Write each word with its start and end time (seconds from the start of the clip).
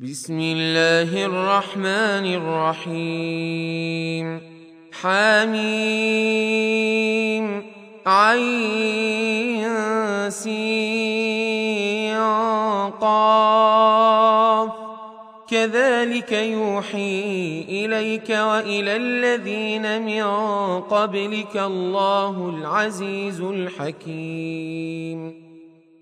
بسم 0.00 0.40
الله 0.40 1.24
الرحمن 1.24 2.84
الرحيم. 2.84 4.40
حميم. 4.92 5.62
عين. 8.06 9.66
سين. 10.30 12.16
قاف. 13.00 14.70
كذلك 15.48 16.32
يوحي 16.32 17.64
إليك 17.68 18.30
وإلى 18.30 18.96
الذين 18.96 20.02
من 20.02 20.24
قبلك 20.80 21.56
الله 21.56 22.54
العزيز 22.58 23.40
الحكيم. 23.40 25.45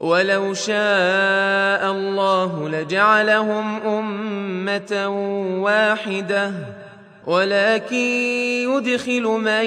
ولو 0.00 0.54
شاء 0.54 1.90
الله 1.90 2.68
لجعلهم 2.68 3.76
أمة 3.86 5.08
واحدة 5.62 6.52
ولكن 7.26 7.96
يدخل 8.70 9.22
من 9.22 9.64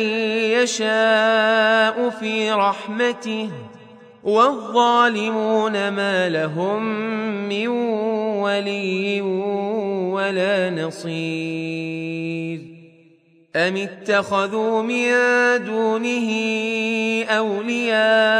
يشاء 0.53 2.09
في 2.09 2.52
رحمته 2.52 3.49
والظالمون 4.23 5.89
ما 5.89 6.30
لهم 6.30 6.83
من 7.49 7.67
ولي 8.38 9.21
ولا 10.11 10.69
نصير. 10.69 12.59
أم 13.55 13.77
اتخذوا 13.77 14.82
من 14.82 15.11
دونه 15.65 16.30
أولياء؟ 17.30 18.39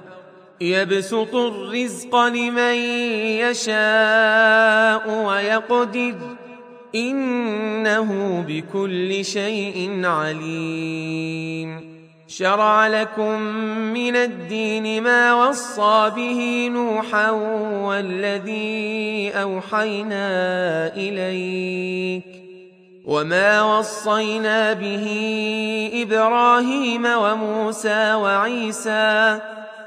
يبسط 0.61 1.35
الرزق 1.35 2.15
لمن 2.15 2.75
يشاء 3.41 5.25
ويقدر. 5.25 6.15
إنه 6.95 8.41
بكل 8.47 9.25
شيء 9.25 10.05
عليم. 10.05 11.91
شرع 12.27 12.87
لكم 12.87 13.41
من 13.93 14.15
الدين 14.15 15.03
ما 15.03 15.49
وصى 15.49 16.11
به 16.15 16.69
نوحا 16.73 17.31
والذي 17.81 19.31
أوحينا 19.35 20.27
إليك. 20.95 22.23
وما 23.05 23.77
وصينا 23.77 24.73
به 24.73 25.07
إبراهيم 25.93 27.05
وموسى 27.05 28.13
وعيسى 28.13 29.39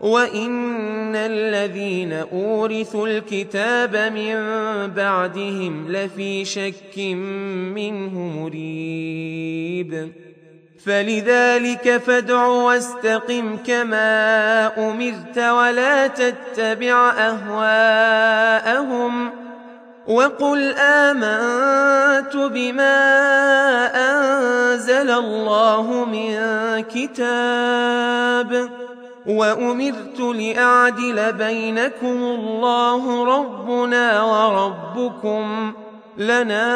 وان 0.00 1.16
الذين 1.16 2.12
اورثوا 2.12 3.08
الكتاب 3.08 3.96
من 3.96 4.36
بعدهم 4.94 5.92
لفي 5.92 6.44
شك 6.44 6.98
منه 7.74 8.18
مريب 8.18 10.12
فلذلك 10.84 11.96
فادع 11.96 12.46
واستقم 12.46 13.56
كما 13.56 14.72
امرت 14.78 15.38
ولا 15.38 16.06
تتبع 16.06 17.10
اهواءهم 17.18 18.70
وقل 20.06 20.72
امنت 20.78 22.36
بما 22.36 22.96
انزل 23.94 25.10
الله 25.10 26.04
من 26.04 26.34
كتاب 26.80 28.70
وأمرت 29.30 30.20
لأعدل 30.20 31.32
بينكم 31.32 32.22
الله 32.22 33.24
ربنا 33.24 34.22
وربكم 34.22 35.72
لنا 36.18 36.68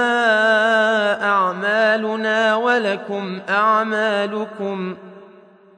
أعمالنا 1.25 2.57
ولكم 2.57 3.41
أعمالكم 3.49 4.97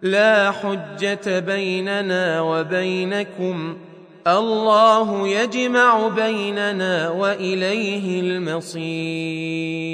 لا 0.02 0.50
حجة 0.50 1.38
بيننا 1.38 2.40
وبينكم 2.40 3.76
الله 4.26 5.28
يجمع 5.28 6.08
بيننا 6.08 7.08
وإليه 7.11 8.20
المصير 8.20 9.87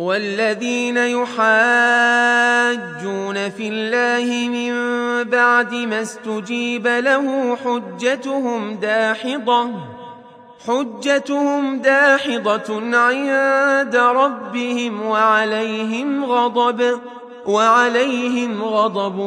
والذين 0.00 0.96
يحاجون 0.96 1.50
في 3.50 3.68
الله 3.68 4.48
من 4.48 4.72
بعد 5.30 5.74
ما 5.74 6.02
استجيب 6.02 6.86
له 6.86 7.56
حجتهم 7.56 8.74
داحضة 8.74 9.70
حجتهم 10.66 11.78
داحضة 11.78 12.96
عند 12.96 13.96
ربهم 13.96 15.02
وعليهم 15.02 16.24
غضب 16.24 16.98
وعليهم 17.46 18.62
غضب 18.62 19.18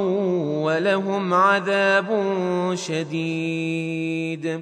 ولهم 0.64 1.34
عذاب 1.34 2.10
شديد. 2.76 4.62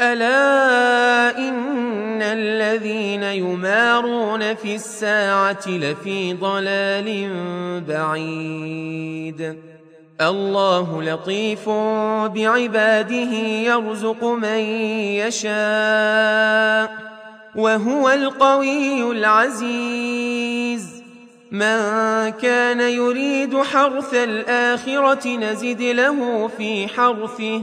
ألا 0.00 1.38
إن 1.38 2.22
الذين 2.22 3.22
يمارون 3.22 4.54
في 4.54 4.74
الساعة 4.74 5.68
لفي 5.68 6.34
ضلال 6.34 7.30
بعيد 7.88 9.58
الله 10.20 11.02
لطيف 11.02 11.68
بعباده 12.34 13.32
يرزق 13.66 14.24
من 14.24 14.58
يشاء 15.22 16.90
وهو 17.56 18.10
القوي 18.10 19.10
العزيز 19.10 21.02
من 21.50 21.78
كان 22.28 22.80
يريد 22.80 23.62
حرث 23.62 24.14
الآخرة 24.14 25.28
نزد 25.36 25.82
له 25.82 26.48
في 26.48 26.88
حرثه 26.88 27.62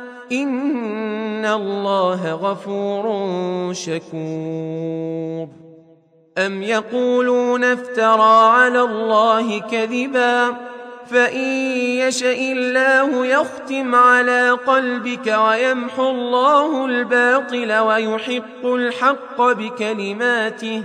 إن 0.31 1.45
الله 1.45 2.33
غفور 2.33 3.03
شكور. 3.73 5.47
أم 6.37 6.63
يقولون 6.63 7.63
افترى 7.63 8.49
على 8.49 8.81
الله 8.81 9.59
كذبا؟ 9.59 10.55
فإن 11.05 11.47
يشأ 11.77 12.51
الله 12.51 13.25
يختم 13.25 13.95
على 13.95 14.49
قلبك 14.51 15.27
ويمحو 15.27 16.09
الله 16.09 16.85
الباطل 16.85 17.73
ويحق 17.73 18.65
الحق 18.65 19.41
بكلماته 19.41 20.83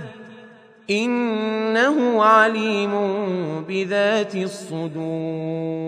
إنه 0.89 2.23
عليم 2.23 2.93
بذات 3.67 4.35
الصدور. 4.35 5.87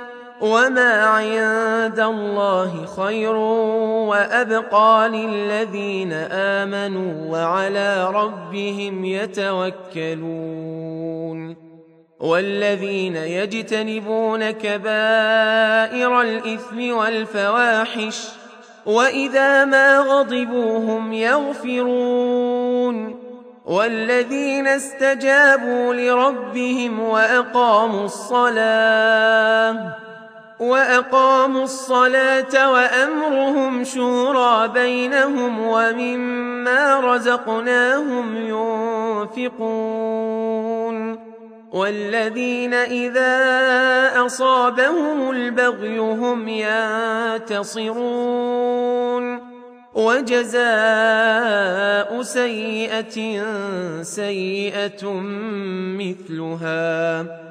وما 0.41 1.03
عند 1.05 1.99
الله 1.99 2.85
خير 2.85 3.35
وأبقى 4.09 5.09
للذين 5.09 6.13
آمنوا 6.31 7.31
وعلى 7.31 8.11
ربهم 8.13 9.05
يتوكلون 9.05 10.61
والذين 12.19 13.15
يجتنبون 13.15 14.51
كبائر 14.51 16.21
الإثم 16.21 16.91
والفواحش 16.91 18.27
واذا 18.85 19.65
ما 19.65 19.99
غضبوا 19.99 20.77
هم 20.77 21.13
يغفرون 21.13 22.51
والذين 23.65 24.67
استجابوا 24.67 25.93
لربهم 25.93 26.99
واقاموا 26.99 28.05
الصلاه 28.05 29.95
وأقاموا 30.61 31.63
الصلاة 31.63 32.71
وأمرهم 32.71 33.83
شورى 33.83 34.67
بينهم 34.67 35.59
ومما 35.59 36.99
رزقناهم 36.99 38.35
ينفقون 39.37 41.19
والذين 41.71 42.73
إذا 42.73 43.31
أصابهم 44.25 45.31
البغي 45.31 45.99
هم 45.99 46.47
ينتصرون 47.67 48.31
وجزاء 49.95 50.61
سيئة 52.21 53.43
سيئة 54.01 55.13
مثلها 55.99 57.50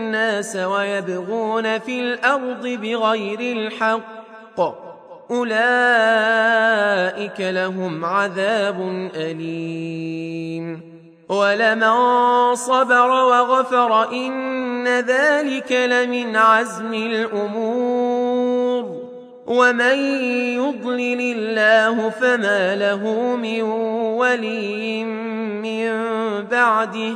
ويبغون 0.55 1.79
في 1.79 1.99
الأرض 1.99 2.67
بغير 2.67 3.39
الحق. 3.39 4.59
أولئك 5.31 7.39
لهم 7.39 8.05
عذاب 8.05 9.09
أليم. 9.15 10.91
ولمن 11.29 11.95
صبر 12.55 13.09
وغفر 13.09 14.11
إن 14.11 14.87
ذلك 14.87 15.71
لمن 15.71 16.35
عزم 16.35 16.93
الأمور. 16.93 19.01
ومن 19.47 19.97
يضلل 20.55 21.37
الله 21.37 22.09
فما 22.09 22.75
له 22.75 23.35
من 23.35 23.61
ولي 24.19 25.03
من 25.03 25.91
بعده. 26.51 27.15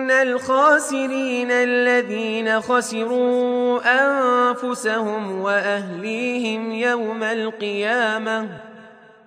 إن 0.00 0.10
الخاسرين 0.10 1.50
الذين 1.50 2.60
خسروا 2.60 3.80
أنفسهم 3.84 5.40
وأهليهم 5.40 6.72
يوم 6.72 7.22
القيامة 7.22 8.48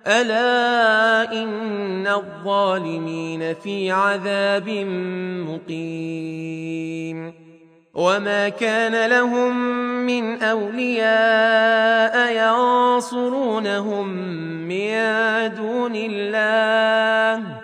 ألا 0.06 1.32
إن 1.32 2.06
الظالمين 2.06 3.54
في 3.54 3.90
عذاب 3.90 4.68
مقيم 5.48 7.32
وما 7.94 8.48
كان 8.48 9.10
لهم 9.10 9.56
من 10.06 10.42
أولياء 10.42 12.16
ينصرونهم 12.36 14.08
من 14.68 14.94
دون 15.54 15.92
الله 15.94 17.63